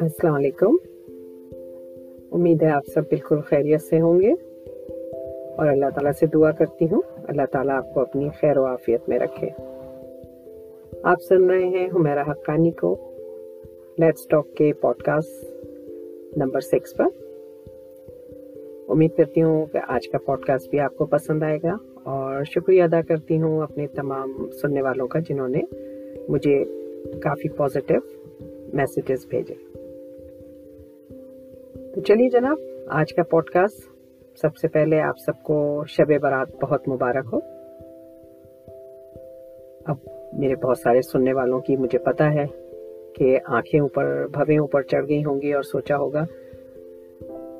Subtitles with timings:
[0.00, 0.76] السلام علیکم۔
[2.32, 4.32] امید ہے آپ سب بالکل خیریت سے ہوں گے۔
[5.56, 9.00] اور اللہ تعالیٰ سے دعا کرتی ہوں۔ اللہ تعالیٰ آپ کو اپنی خیر و عافیت
[9.08, 9.48] میں رکھے۔
[11.02, 12.96] آپ سن رہے ہیں ہمیرا حقانی کو۔
[13.98, 15.44] لیٹس ٹاک کے پوڈ کاسٹ
[16.36, 17.06] نمبر سکس پر۔
[18.88, 22.27] امید کرتی ہوں کہ آج کا پوڈ کاسٹ بھی آپ کو پسند آئے گا۔ اور
[22.44, 25.60] شکریہ ادا کرتی ہوں اپنے تمام سننے والوں کا جنہوں نے
[26.28, 26.64] مجھے
[27.22, 28.00] کافی پازیٹیو
[28.74, 29.54] میسیجز بھیجے۔
[31.94, 33.88] تو چلیے جناب، آج کا پوڈ کاسٹ
[34.36, 37.38] سب سے پہلے آپ سب کو شب برات بہت مبارک ہو۔
[39.84, 39.96] اب
[40.32, 42.44] میرے بہت سارے سننے والوں کی مجھے پتا ہے
[43.14, 46.24] کہ آنکھیں اوپر، بھویں اوپر چڑھ گئی ہوں گی اور سوچا ہوگا،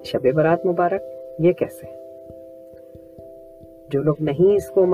[0.05, 1.03] شب برات مبارک،
[1.39, 1.98] یہ کیسے؟
[3.91, 4.87] جو لوگ نہیں اس کو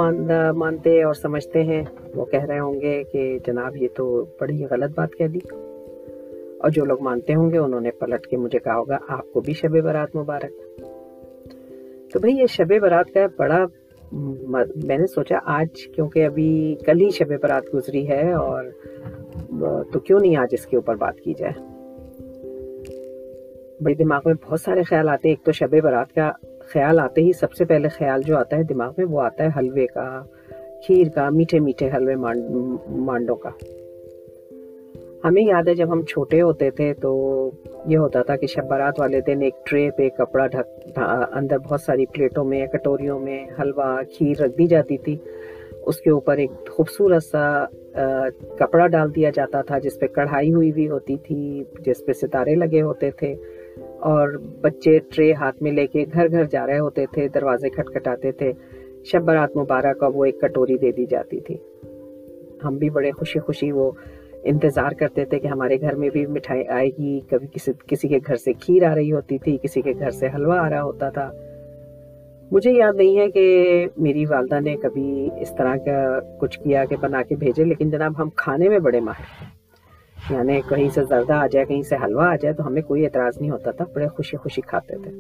[0.55, 1.83] مانتے اور سمجھتے ہیں،
[2.15, 5.39] وہ کہہ رہے ہوں گے کہ جناب یہ تو بڑی غلط بات کہہ دی۔
[6.59, 9.41] اور جو لوگ مانتے ہوں گے، انہوں نے پلٹ کے مجھے کہا ہوگا، آپ کو
[9.41, 10.81] بھی شب برات مبارک۔
[12.13, 13.67] تو بھائی، یہ شب برات کا بڑا
[14.85, 18.65] میں نے سوچا، آج کیونکہ ابھی کل ہی شب برات گزری ہے اور
[19.93, 21.53] تو کیوں نہیں آج اس کے اوپر بات کی جائے؟
[23.81, 26.33] بڑی دماغ میں بہت سارے خیال آتے ایک تو شب برات کا
[26.73, 29.49] خیال آتے ہی سب سے پہلے خیال جو آتا ہے دماغ میں وہ آتا ہے
[29.57, 30.23] حلوے کا،
[30.87, 32.15] کھیر کا، میٹھے میٹھے حلوے
[32.89, 33.51] مانڈوں کا۔
[35.25, 37.51] ہمیں یاد ہے جب ہم چھوٹے ہوتے تھے تو
[37.87, 40.99] یہ ہوتا تھا کہ شب برات والے دن ایک ٹرے پہ کپڑا ڈھک
[41.33, 45.17] اندر بہت ساری پلیٹوں میں، کٹوریوں میں حلوہ، کھیر رکھ دی جاتی تھی۔
[45.87, 47.65] اس کے اوپر ایک خوبصورت سا
[48.59, 52.55] کپڑا ڈال دیا جاتا تھا جس پہ کڑھائی ہوئی بھی ہوتی تھی، جس پہ ستارے
[52.55, 53.35] لگے ہوتے تھے۔
[54.05, 54.29] اور
[54.61, 58.53] بچے ٹرے ہاتھ میں لے کے گھر گھر جا رہے ہوتے تھے، دروازے کھٹکھٹاتے تھے۔
[59.05, 61.57] شب برات مبارک کا وہ ایک کٹوری دے دی جاتی تھی۔
[62.65, 63.91] ہم بھی بڑے خوشی خوشی وہ
[64.43, 68.19] انتظار کرتے تھے کہ ہمارے گھر میں بھی مٹھائی آئے گی۔ کبھی کسی کسی کے
[68.27, 71.11] گھر سے کھیر آ رہی ہوتی تھی، کسی کے گھر سے حلوہ آ رہا ہوتا
[71.11, 71.31] تھا۔
[72.51, 73.45] مجھے یاد نہیں ہے کہ
[73.97, 78.13] میری والدہ نے کبھی اس طرح کا کچھ کیا کہ بنا کے بھیجے، لیکن جناب
[78.19, 79.64] ہم کھانے میں بڑے ماہر
[80.31, 83.41] یعنی کہیں سے زردہ آ جائے، کہیں سے حلوہ آ جائے، تو ہمیں کوئی اعتراض
[83.41, 85.11] نہیں ہوتا تھا، بڑے خوشی خوشی کھاتے تھے۔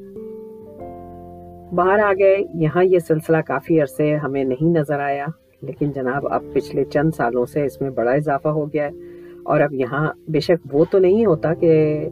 [1.75, 5.27] باہر آ گئے، یہاں یہ سلسلہ کافی عرصے ہمیں نہیں نظر آیا،
[5.63, 8.91] لیکن جناب اب پچھلے چند سالوں سے اس میں بڑا اضافہ ہو گیا ہے۔
[9.43, 12.09] اور اب یہاں بے شک وہ تو نہیں ہوتا کہ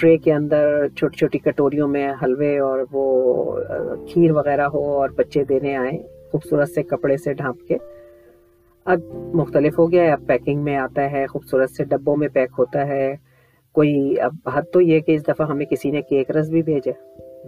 [0.00, 3.56] ٹرے کے اندر چھوٹی چھوٹی کٹوریوں میں حلوے اور وہ
[4.06, 5.98] کھیر وغیرہ ہو اور بچے دینے آئیں،
[6.30, 7.76] خوبصورت سے کپڑے سے ڈھانپ کے۔
[8.86, 9.00] اب
[9.34, 12.86] مختلف ہو گیا ہے، اب پیکنگ میں آتا ہے، خوبصورت سے ڈبوں میں پیک ہوتا
[12.86, 13.14] ہے۔
[13.72, 16.92] کوئی اب حد تو یہ کہ اس دفعہ ہمیں کسی نے کیک رس بھی بھیجا۔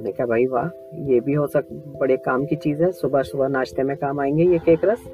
[0.01, 3.49] نے کہا، بھائی واہ، یہ بھی ہو سک، بڑے کام کی چیز ہے۔ صبح صبح
[3.49, 5.09] ناشتے میں کام آئیں گے یہ کیک رس۔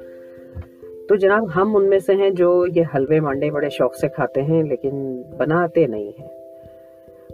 [1.09, 4.41] تو جناب، ہم ان میں سے ہیں جو یہ حلوے مانڈے بڑے شوق سے کھاتے
[4.41, 6.27] ہیں، لیکن بناتے نہیں ہیں۔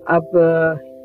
[0.06, 0.24] اب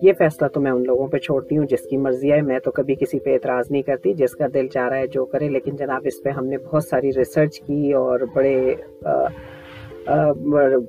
[0.03, 2.71] یہ فیصلہ تو میں ان لوگوں پہ چھوڑتی ہوں، جس کی مرضی ہے میں تو
[2.71, 5.77] کبھی کسی پہ اعتراض نہیں کرتی، جس کا دل چاہ رہا ہے جو کرے۔ لیکن
[5.77, 8.75] جناب، اس پہ ہم نے بہت ساری ریسرچ کی اور بڑے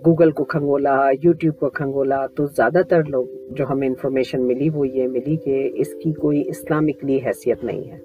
[0.05, 4.87] گوگل کو کھنگولا، یوٹیوب کو کھنگولا، تو زیادہ تر لوگ جو ہمیں انفارمیشن ملی وہ
[4.87, 7.99] یہ ملی کہ اس کی کوئی اسلامکلی حیثیت نہیں ہے۔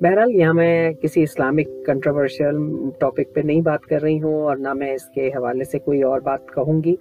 [0.00, 2.58] بہرحال یہاں میں کسی اسلامک کنٹروورشل
[3.00, 6.02] ٹاپک پہ نہیں بات کر رہی ہوں اور نہ میں اس کے حوالے سے کوئی
[6.02, 6.94] اور بات کہوں گی۔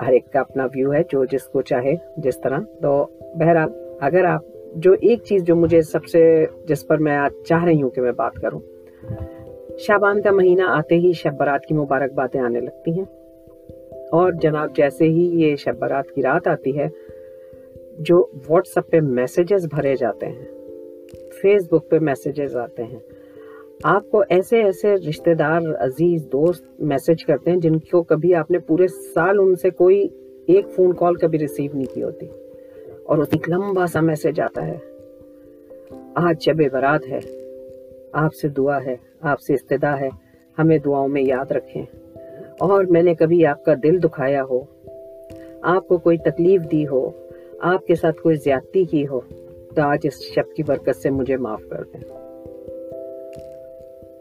[0.00, 3.68] ہر ایک کا اپنا ویو ہے، جو جس کو چاہے، جس طرح۔ تو بہرحال،
[4.00, 4.40] اگر آپ
[4.74, 8.00] جو ایک چیز جو مجھے سب سے، جس پر میں آج چاہ رہی ہوں کہ
[8.00, 8.60] میں بات کروں،
[9.78, 13.04] شابان کا مہینہ آتے ہی شب برات کی مبارک باتیں آنے لگتی ہیں۔
[14.12, 16.88] اور جناب، جیسے ہی یہ شب برات کی رات آتی ہے،
[17.98, 20.44] جو واٹس ایپ پہ میسیجز بھرے جاتے ہیں
[21.42, 22.98] فیس بک پہ میسیجز آتے ہیں
[23.82, 28.50] آپ کو ایسے ایسے رشتہ دار عزیز، دوست میسج کرتے ہیں جن کو کبھی آپ
[28.50, 30.08] نے پورے سال ان سے کوئی
[30.46, 32.26] ایک فون کال کبھی ریسیو نہیں کی ہوتی۔
[33.04, 34.78] اور اس ایک لمبا سا میسج آتا ہے۔
[36.14, 37.18] آج شب برات ہے۔
[38.12, 40.08] آپ سے دعا ہے۔ آپ سے استدا ہے۔
[40.58, 41.82] ہمیں دعاؤں میں یاد رکھیں۔
[42.60, 44.60] اور میں نے کبھی آپ کا دل دکھایا ہو،
[45.62, 47.10] آپ کو کوئی تکلیف دی ہو،
[47.60, 49.20] آپ کے ساتھ کوئی زیادتی کی ہو،
[49.74, 52.25] تو آج اس شب کی برکت سے مجھے معاف کر دیں۔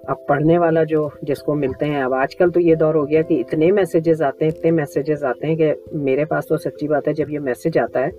[0.07, 3.09] اب پڑھنے والا جو جس کو ملتے ہیں، اب آج کل تو یہ دور ہو
[3.09, 6.87] گیا کہ اتنے میسیجز آتے ہیں، اتنے میسیجز آتے ہیں کہ میرے پاس تو سچی
[6.87, 8.09] بات ہے، جب یہ میسیج آتا ہے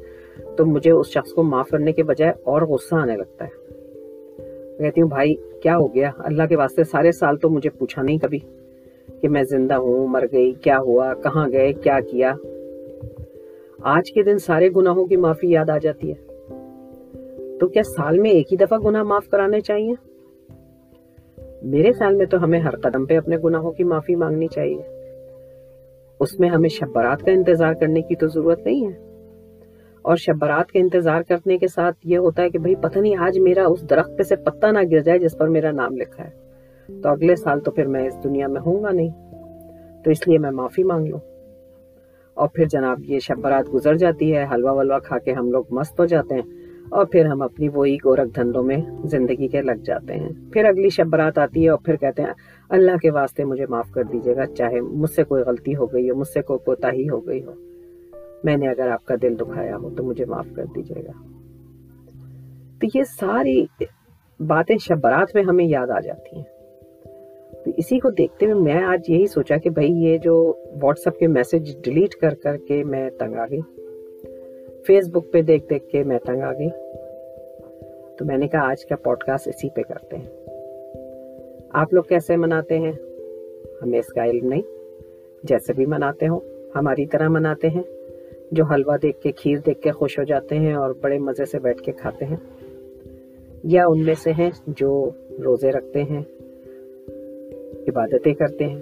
[0.56, 3.66] تو مجھے اس شخص کو معاف کرنے کے بجائے اور غصہ آنے لگتا ہے۔
[4.78, 8.18] کہتی ہوں، بھائی، کیا ہو گیا؟ اللہ کے واسطے سارے سال تو مجھے پوچھا نہیں
[8.18, 8.38] کبھی
[9.20, 12.34] کہ میں زندہ ہوں، مر گئی، کیا ہوا، کہاں گئے، کیا کیا۔
[13.80, 16.26] آج کے دن سارے گناہوں کی معافی یاد آ جاتی ہے۔
[17.58, 20.05] تو کیا سال میں ایک ہی دفعہ گناہ معاف کرانے چاہیے؟
[21.62, 24.82] میرے خیال میں تو ہمیں ہر قدم پہ اپنے گناہوں کی معافی مانگنی چاہیے۔
[26.20, 29.06] اس میں ہمیں شب برات کا انتظار کرنے کی تو ضرورت نہیں ہے۔
[30.02, 33.16] اور شب برات کا انتظار کرنے کے ساتھ یہ ہوتا ہے کہ بھائی پتہ نہیں
[33.16, 36.24] آج میرا اس درخت پہ سے پتہ نہ گر جائے جس پر میرا نام لکھا
[36.24, 36.46] ہے۔
[37.02, 39.10] تو اگلے سال تو پھر میں اس دنیا میں ہوں گا نہیں۔
[40.04, 41.18] تو اس لیے میں معافی مانگ لوں۔
[42.34, 45.64] اور پھر جناب یہ شب برات گزر جاتی ہے، حلوہ ولوا کھا کے ہم لوگ
[45.70, 46.42] مست ہو جاتے ہیں۔
[46.90, 50.88] اور پھر ہم اپنی وہی گورکھ دھندوں میں زندگی کے لگ جاتے ہیں۔ پھر اگلی
[50.88, 52.32] شب برات آتی ہے اور پھر کہتے ہیں،
[52.68, 56.10] اللہ کے واسطے مجھے معاف کر دیجیے گا، چاہے مجھ سے کوئی غلطی ہو گئی
[56.10, 57.52] ہو، مجھ سے کوئی کوتا ہی ہو گئی ہو۔
[58.44, 61.12] میں نے اگر آپ کا دل دکھایا ہو تو مجھے معاف کر دیجیے گا۔
[62.80, 63.64] تو یہ ساری
[64.40, 66.44] باتیں شب برات میں ہمیں یاد آ جاتی ہیں۔
[67.64, 71.18] تو اسی کو دیکھتے ہوئے میں آج یہی سوچا کہ بھائی یہ جو واٹس اپ
[71.18, 73.60] کے میسج ڈیلیٹ کر کر کے میں تنگ آ گئی۔
[74.86, 76.68] فیس بک پہ دیکھ دیکھ کے میں تنگ آ گئی۔
[78.18, 80.46] تو میں نے کہا، آج کا پوڈ کاسٹ اسی پہ کرتے ہیں۔
[81.70, 82.92] آپ لوگ کیسے مناتے ہیں؟
[83.82, 84.62] ہمیں اس کا علم نہیں۔
[85.42, 86.40] جیسے بھی مناتے ہوں،
[86.74, 87.82] ہماری طرح مناتے ہیں۔
[88.52, 91.58] جو حلوہ دیکھ کے، کھیر دیکھ کے خوش ہو جاتے ہیں اور بڑے مزے سے
[91.58, 92.36] بیٹھ کے کھاتے ہیں۔
[93.64, 95.10] یا ان میں سے ہیں جو
[95.44, 96.22] روزے رکھتے ہیں،
[97.88, 98.80] عبادتیں کرتے ہیں۔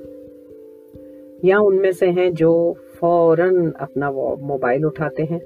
[1.43, 4.11] یا ان میں سے ہیں جو فوراً اپنا
[4.41, 5.39] موبائل اٹھاتے ہیں۔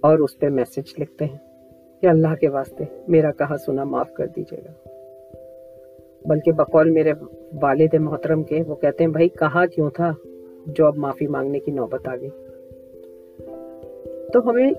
[0.00, 1.36] اور اس پہ میسج لکھتے ہیں
[2.00, 4.88] کہ اللہ کے واسطے میرا کہا سنا معاف کر دیجیے گا۔
[6.24, 7.12] بلکہ بقول میرے
[7.62, 10.12] والد محترم کے وہ کہتے ہیں، بھائی، کہا کیوں تھا؟
[10.66, 12.28] جو اب معافی مانگنے کی نوبت آ گئی۔
[14.32, 14.72] تو ہمیں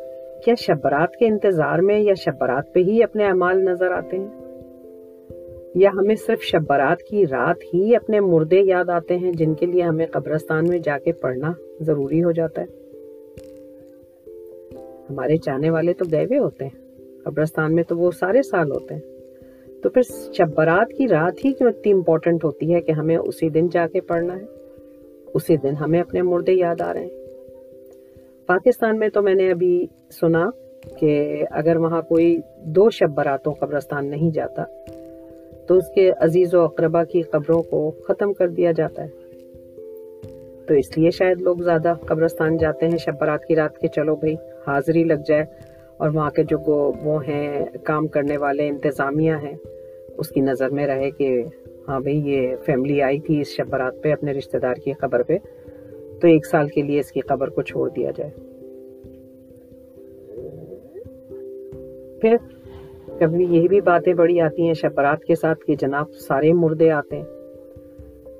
[0.45, 4.27] کیا شبرات کے انتظار میں یا شبرات پہ ہی اپنے اعمال نظر آتے ہیں؟
[5.75, 9.83] یا ہمیں صرف شبرات کی رات ہی اپنے مردے یاد آتے ہیں جن کے لیے
[9.83, 12.78] ہمیں قبرستان میں جا کے پڑھنا ضروری ہو جاتا ہے؟
[15.09, 16.89] ہمارے چاہنے والے تو گئے ہوئے ہوتے ہیں۔
[17.23, 19.01] قبرستان میں تو وہ سارے سال ہوتے ہیں۔
[19.83, 20.01] تو پھر
[20.33, 23.87] شب برات کی رات ہی کیوں اتنی امپورٹنٹ ہوتی ہے کہ ہمیں اسی دن جا
[23.87, 24.45] کے پڑھنا ہے۔
[25.33, 27.09] اسی دن ہمیں اپنے مردے یاد آ رہے ہیں۔
[28.45, 30.49] پاکستان میں تو میں نے ابھی سنا
[30.99, 34.63] کہ اگر وہاں کوئی دو شب براتوں قبرستان نہیں جاتا،
[35.67, 39.09] تو اس کے عزیز و اقربا کی قبروں کو ختم کر دیا جاتا ہے۔
[40.67, 44.15] تو اس لیے شاید لوگ زیادہ قبرستان جاتے ہیں شب برات کی رات کے چلو
[44.15, 44.35] بھائی۔
[44.67, 45.43] حاضری لگ جائے
[45.97, 46.57] اور وہاں کے جو
[47.03, 49.55] وہ ہیں، کام کرنے والے، انتظامیہ ہیں،
[50.17, 51.43] اس کی نظر میں رہے کہ
[51.87, 55.23] ہاں بھائی، یہ فیملی آئی تھی اس شب برات پہ، اپنے رشتہ دار کی قبر
[55.23, 55.37] پہ،
[56.21, 58.31] تو ایک سال کے لیے اس کی قبر کو چھوڑ دیا جائے۔
[62.21, 62.35] پھر
[63.19, 66.91] کبھی یہی بھی باتیں بڑی آتی ہیں شب برات کے ساتھ کہ جناب سارے مردے
[66.91, 67.25] آتے ہیں،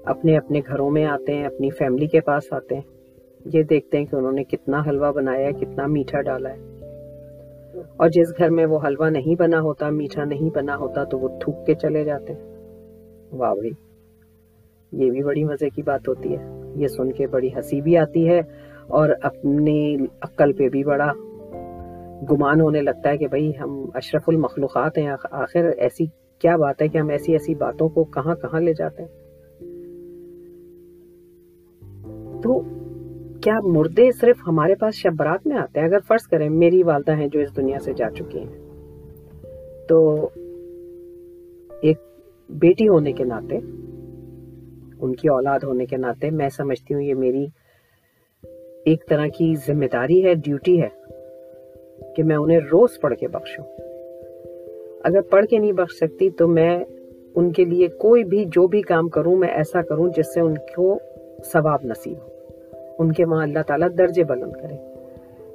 [0.05, 2.98] اپنے اپنے گھروں میں آتے ہیں، اپنی فیملی کے پاس آتے ہیں
[3.53, 6.57] یہ دیکھتے ہیں کہ انہوں نے کتنا حلوہ بنایا ہے، کتنا میٹھا ڈالا ہے۔
[7.97, 11.27] اور جس گھر میں وہ حلوہ نہیں بنا ہوتا، میٹھا نہیں بنا ہوتا، تو وہ
[11.39, 12.55] تھوک کے چلے جاتے ہیں۔
[13.31, 13.71] واہ بھائی،
[14.91, 18.29] یہ بھی بڑی مزے کی بات ہوتی ہے۔ یہ سن کے بڑی ہنسی بھی آتی
[18.29, 18.39] ہے
[18.87, 21.13] اور اپنی عقل پہ بھی بڑا
[22.31, 26.05] گمان ہونے لگتا ہے کہ بھائی، ہم اشرف المخلوقات ہیں، آخر ایسی
[26.39, 29.09] کیا بات ہے کہ ہم ایسی ایسی باتوں کو کہاں کہاں لے جاتے ہیں؟
[32.41, 32.61] تو
[33.41, 37.15] کیا مردے صرف ہمارے پاس شب برات میں آتے ہیں؟ اگر فرض کریں میری والدہ
[37.15, 38.69] ہیں جو اس دنیا سے جا چکی ہیں،
[39.89, 40.29] تو
[41.81, 41.97] ایک
[42.49, 43.57] بیٹی ہونے کے ناطے،
[44.99, 47.47] ان کی اولاد ہونے کے ناطے میں سمجھتی ہوں یہ میری
[48.85, 50.89] ایک طرح کی ذمہ داری ہے ڈیوٹی ہے
[52.15, 53.65] کہ میں انہیں روز پڑھ کے بخشوں۔
[55.03, 56.83] اگر پڑھ کے نہیں بخش سکتی تو میں
[57.35, 60.53] ان کے لیے کوئی بھی جو بھی کام کروں، میں ایسا کروں جس سے ان
[60.75, 60.99] کو
[61.45, 62.38] ثواب نصیب ہو۔
[62.99, 64.75] ان کے وہاں اللہ تعالیٰ درجے بلند کرے۔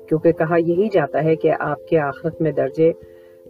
[0.09, 2.93] کیونکہ کہا یہی جاتا ہے کہ آپ کے آخرت میں درجے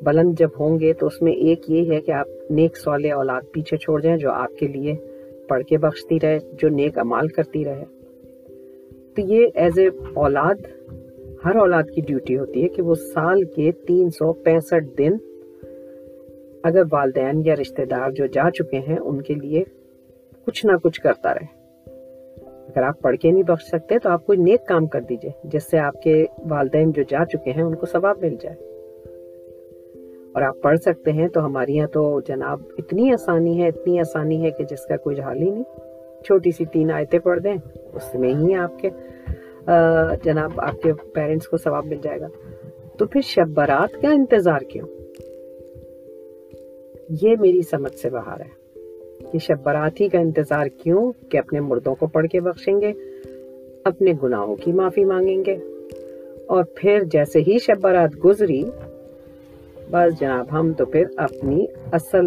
[0.03, 3.41] بلند جب ہوں گے تو اس میں ایک یہ ہے کہ آپ نیک سوال اولاد
[3.53, 4.95] پیچھے چھوڑ جائیں جو آپ کے لیے
[5.49, 7.85] پڑھ کے بخشتی رہے، جو نیک امال کرتی رہے۔
[9.15, 10.55] تو یہ ایز اے اولاد،
[11.45, 15.13] ہر اولاد کی ڈیوٹی ہوتی ہے کہ وہ سال کے تین سو پینسٹھ دن
[16.63, 19.65] اگر والدین یا رشتہ دار جو جا چکے ہیں، ان کے لیے
[20.47, 21.54] کچھ نہ کچھ کرتا رہے۔
[22.75, 25.71] اگر آپ پڑھ کے نہیں بخش سکتے، تو آپ کوئی نیک کام کر دیجیے، جس
[25.71, 28.57] سے آپ کے والدین جو جا چکے ہیں، ان کو ثواب مل جائے۔
[30.33, 34.45] اور آپ پڑھ سکتے ہیں تو ہماری یہاں تو جناب اتنی آسانی ہے، اتنی آسانی
[34.45, 35.65] ہے کہ جس کا کوئی حال ہی نہیں۔
[36.25, 37.57] چھوٹی سی تین آیتیں پڑھ دیں،
[37.93, 38.91] اس میں ہی آپ کے
[40.23, 42.29] جناب آپ کے پیرنٹس کو ثواب مل جائے گا۔
[42.99, 44.87] تو پھر شب برات کا انتظار کیوں؟
[47.23, 48.64] یہ میری سمجھ سے باہر ہے۔
[49.35, 52.93] کہ شب براتی کا انتظار کیوں کہ اپنے مردوں کو پڑھ کے بخشیں گے؟
[53.85, 55.57] اپنے گناہوں کی معافی مانگیں گے؟
[56.47, 58.65] اور پھر جیسے ہی شب برات گزری،
[59.91, 62.27] بس جناب، ہم تو پھر اپنی اصل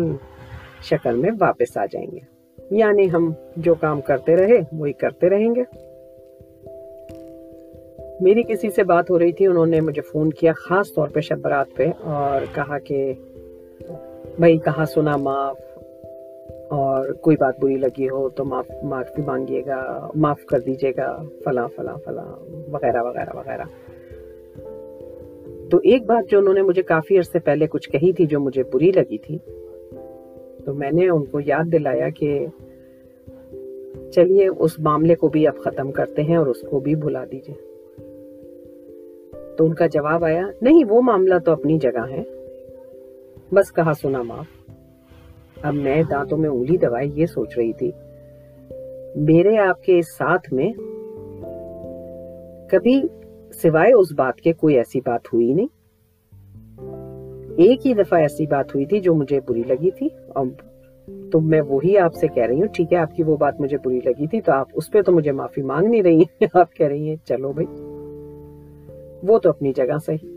[0.82, 2.20] شکل میں واپس آ جائیں گے۔
[2.72, 5.64] یعنی ہم جو کام کرتے رہے، وہی کرتے رہیں گے۔
[8.20, 11.20] میری کسی سے بات ہو رہی تھی، انہوں نے مجھے فون کیا، خاص طور پہ
[11.20, 13.14] شب برات پہ، اور کہا کہ،
[14.40, 15.58] بھائی، کہاں سنا، معاف۔
[16.70, 21.24] اور کوئی بات بری لگی ہو تو معاف معافی مانگیے گا، معاف کر دیجیے گا،
[21.44, 22.36] فلاں فلاں فلاں،
[22.72, 23.64] وغیرہ وغیرہ وغیرہ۔
[25.72, 28.64] تو ایک بات جو انہوں نے مجھے کافی عرصے پہلے کچھ کہی تھی جو مجھے
[28.74, 29.38] بری لگی تھی،
[30.66, 32.46] تو میں نے ان کو یاد دلایا کہ
[34.12, 37.56] چلیے، اس معاملے کو بھی اب ختم کرتے ہیں اور اس کو بھی بھلا دیجیے۔
[39.58, 42.24] تو ان کا جواب آیا، نہیں، وہ معاملہ تو اپنی جگہ ہے،
[43.52, 44.46] بس کہا سنا معاف۔
[45.62, 47.92] اب میں دانتوں میں انگلی دبائی یہ سوچ رہی تھی۔
[49.16, 50.74] میرے آپ کے اس ساتھ میں
[52.70, 53.02] کبھی
[53.54, 55.68] سوائے اس بات کے کوئی ایسی بات ہوئی نہیں۔
[57.58, 60.46] ایک ہی دفعہ ایسی بات ہوئی تھی جو مجھے بری لگی تھی۔ اور
[61.32, 63.78] تو میں وہی آپ سے کہہ رہی ہوں، ٹھیک ہے، آپ کی وہ بات مجھے
[63.86, 66.74] بری لگی تھی تو آپ اس پہ تو مجھے معافی مانگ نہیں رہی ہیں۔ آپ
[66.74, 67.68] کہہ رہی ہیں، چلو بھائی۔
[69.24, 70.28] وہ تو اپنی جگہ صحیح۔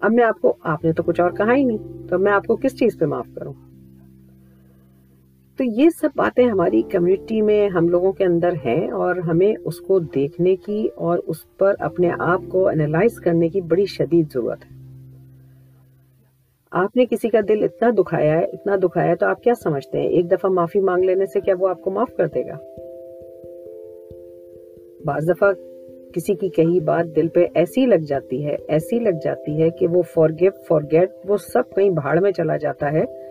[0.00, 2.46] اب میں آپ کو، آپ نے تو کچھ اور کہا ہی نہیں۔ تو میں آپ
[2.46, 3.52] کو کس چیز پہ معاف کروں؟
[5.56, 9.80] تو یہ سب باتیں ہماری کمیونٹی میں ہم لوگوں کے اندر ہیں اور ہمیں اس
[9.80, 14.58] کو دیکھنے کی اور اس پر اپنے آپ کو انالائز کرنے کی بڑی شدید ضرورت
[14.64, 14.76] ہے۔
[16.70, 20.00] آپ نے کسی کا دل اتنا دکھایا ہے، اتنا دکھایا ہے تو آپ کیا سمجھتے
[20.00, 22.56] ہیں؟ ایک دفعہ معافی مانگ لینے سے کیا وہ آپ کو معاف کر دے گا؟
[25.04, 25.52] بعض دفعہ
[26.14, 29.86] کسی کی کہی بات دل پہ ایسی لگ جاتی ہے، ایسی لگ جاتی ہے کہ
[29.86, 33.23] وہ فور گیو فور گیٹ وہ سب کہیں بھاڑ میں چلا جاتا ہے۔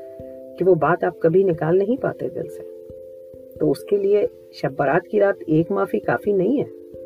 [0.60, 2.74] کہ وہ بات آپ کبھی نکال نہیں پاتے دل سے۔
[3.60, 6.98] تو اس کے لیے شب برات کی رات ایک معافی کافی نہیں ہے۔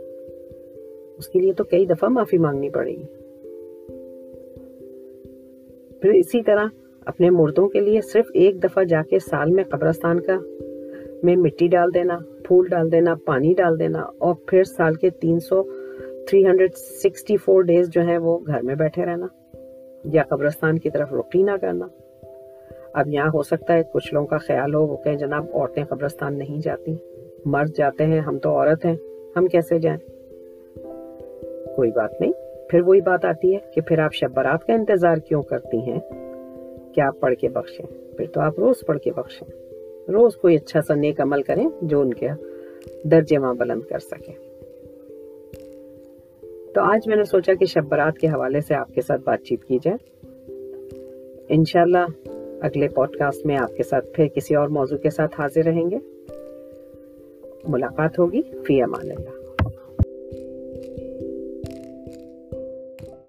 [1.17, 3.03] اس کے لیے تو کئی دفعہ معافی مانگنی پڑے گی۔
[6.01, 6.65] پھر اسی طرح
[7.05, 10.37] اپنے مردوں کے لیے صرف ایک دفعہ جا کے سال میں قبرستان کا
[11.23, 15.39] میں مٹی ڈال دینا، پھول ڈال دینا، پانی ڈال دینا اور پھر سال کے تین
[15.39, 15.63] سو
[16.27, 19.27] three hundred sixty four days جو ہے وہ گھر میں بیٹھے رہنا
[20.03, 21.87] یا قبرستان کی طرف رخی نہ کرنا۔
[22.97, 26.37] اب یہاں ہو سکتا ہے کچھ لوگوں کا خیال ہو، وہ کہیں جناب عورتیں قبرستان
[26.37, 26.95] نہیں جاتی۔
[27.45, 28.95] مرد جاتے ہیں، ہم تو عورت ہیں،
[29.35, 29.97] ہم کیسے جائیں؟
[31.75, 32.31] کوئی بات نہیں۔
[32.69, 35.99] پھر وہی بات آتی ہے کہ پھر آپ شب برات کا انتظار کیوں کرتی ہیں؟
[36.93, 37.85] کہ آپ پڑھ کے بخشیں
[38.17, 39.47] پھر تو آپ روز پڑھ کے بخشیں
[40.11, 42.27] روز کوئی اچھا سا نیک عمل کریں جو ان کے
[43.03, 44.31] درجے وہاں بلند کر سکے
[46.73, 49.39] تو آج میں نے سوچا کہ شب برات کے حوالے سے آپ کے ساتھ بات
[49.41, 50.25] چیت کی جائے۔
[51.49, 55.63] انشاءاللہ اگلے پوڈ کاسٹ میں آپ کے ساتھ پھر کسی اور موضوع کے ساتھ حاضر
[55.63, 55.97] رہیں گے۔
[57.67, 59.36] ملاقات ہوگی۔ فی امان اللہ۔